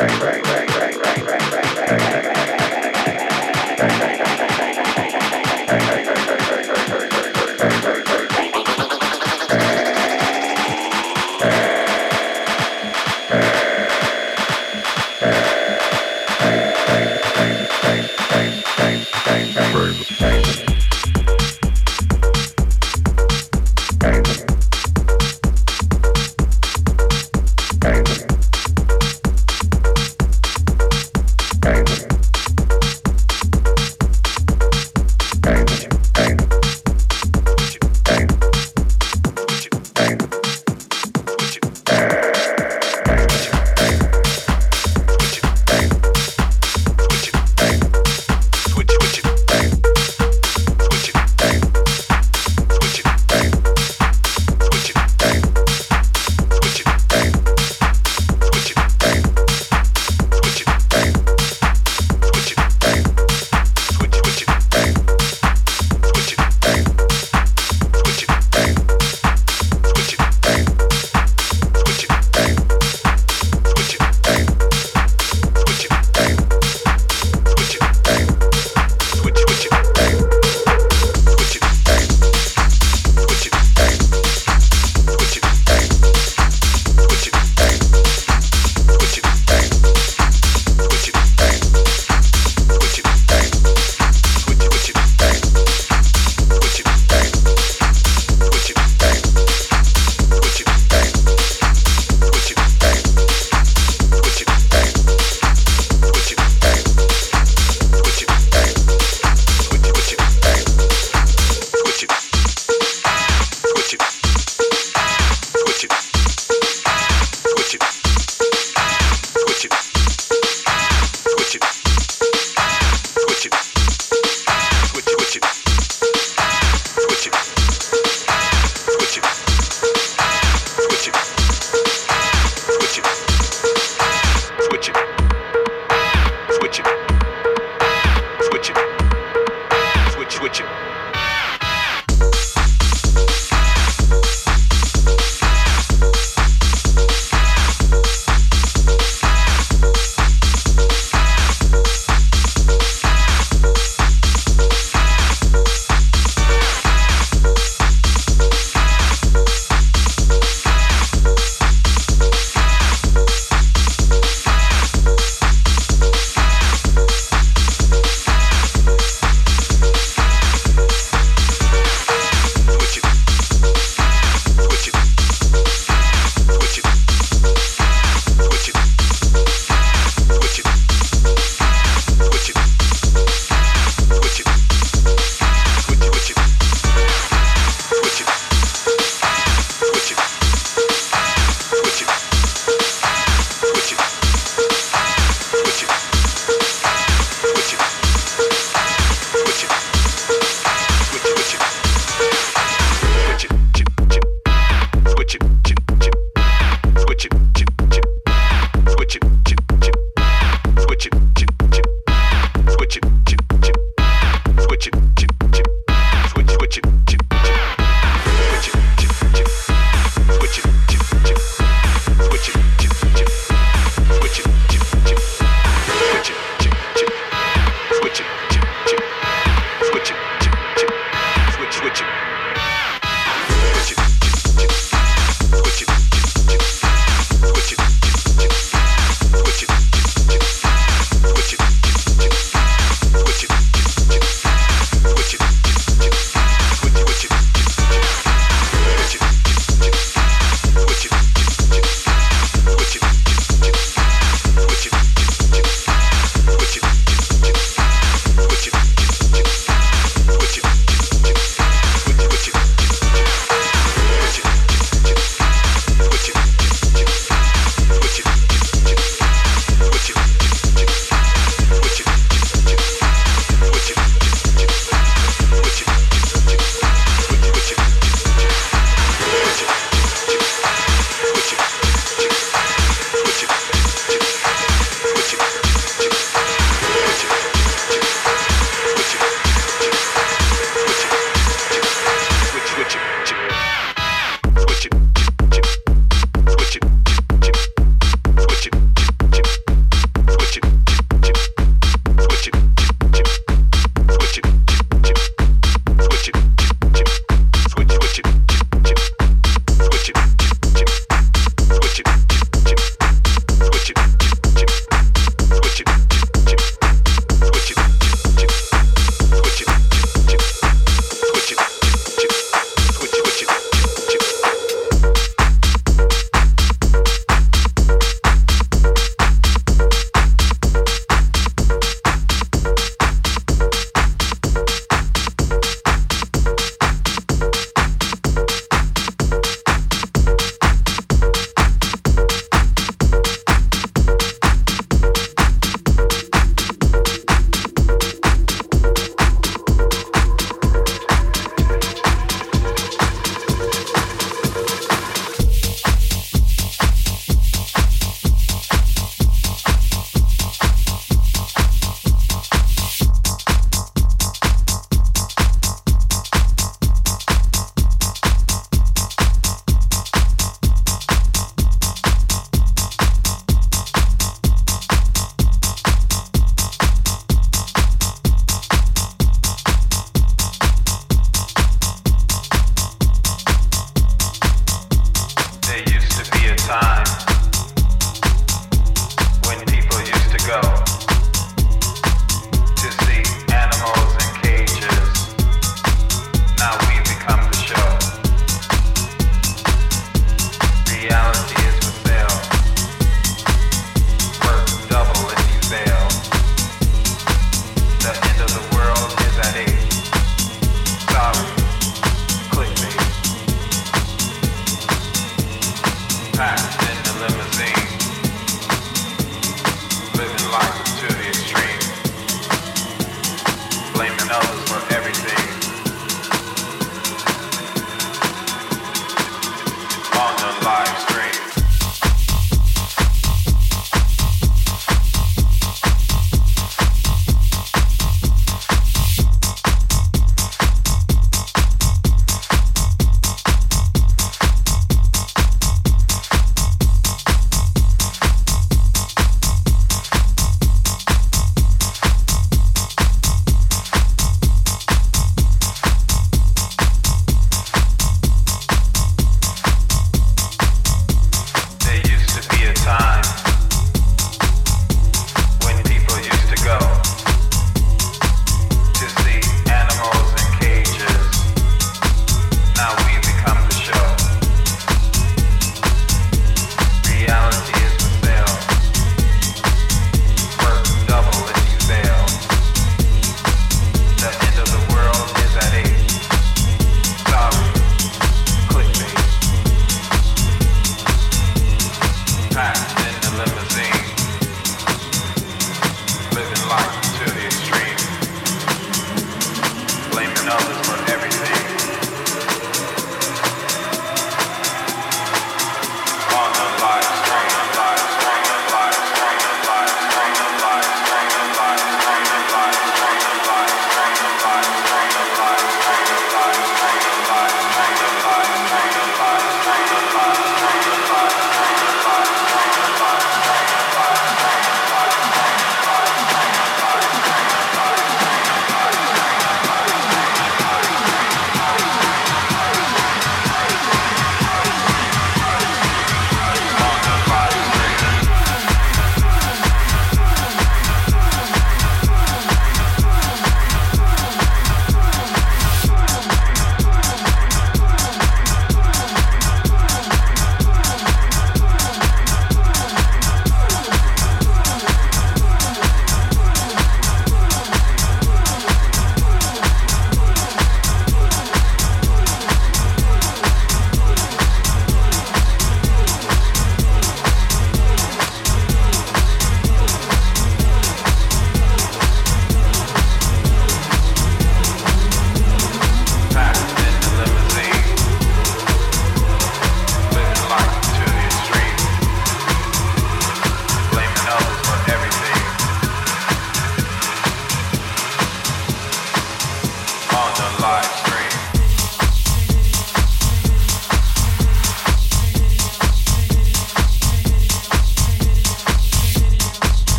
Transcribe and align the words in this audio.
Switch 0.00 0.22
it. 0.22 0.39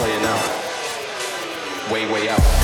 playing 0.00 0.24
out. 0.24 1.92
Way, 1.92 2.10
way 2.10 2.28
out. 2.30 2.59